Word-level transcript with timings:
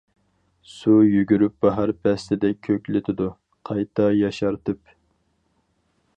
سۇ 0.75 0.93
يۈگۈرۈپ 1.07 1.53
باھار 1.65 1.93
پەسلىدەك 2.07 2.57
كۆكلىتىدۇ 2.69 3.29
قايتا 3.71 4.09
ياشارتىپ. 4.25 4.99